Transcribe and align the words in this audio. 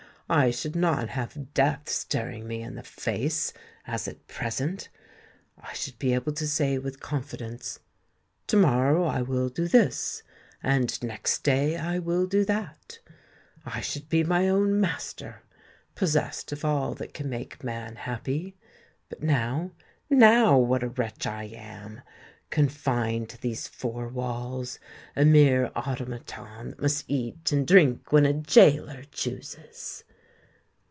I 0.33 0.49
should 0.49 0.77
not 0.77 1.09
have 1.09 1.53
death 1.53 1.89
staring 1.89 2.47
me 2.47 2.61
in 2.61 2.75
the 2.75 2.83
face, 2.83 3.51
as 3.85 4.07
at 4.07 4.27
present! 4.27 4.87
I 5.61 5.73
should 5.73 5.99
be 5.99 6.13
able 6.13 6.31
to 6.31 6.47
say 6.47 6.77
with 6.77 7.01
confidence, 7.01 7.81
'To 8.47 8.55
morrow 8.55 9.03
I 9.03 9.23
will 9.23 9.49
do 9.49 9.67
this,' 9.67 10.23
and 10.63 11.03
'Next 11.03 11.43
day 11.43 11.75
I 11.75 11.99
will 11.99 12.27
do 12.27 12.45
that.' 12.45 12.99
I 13.65 13.81
should 13.81 14.07
be 14.07 14.23
my 14.23 14.47
own 14.47 14.79
master, 14.79 15.41
possessed 15.95 16.53
of 16.53 16.63
all 16.63 16.93
that 16.93 17.13
can 17.13 17.27
make 17.27 17.61
man 17.61 17.97
happy. 17.97 18.55
But, 19.09 19.21
now—now 19.21 20.57
what 20.57 20.81
a 20.81 20.87
wretch 20.87 21.27
I 21.27 21.43
am! 21.43 22.03
Confined 22.49 23.27
to 23.31 23.41
these 23.41 23.67
four 23.67 24.07
walls—a 24.07 25.25
mere 25.25 25.71
automaton 25.75 26.69
that 26.69 26.81
must 26.81 27.03
eat 27.09 27.51
and 27.51 27.67
drink 27.67 28.13
when 28.13 28.25
a 28.25 28.31
gaoler 28.31 29.03
chooses!" 29.11 30.05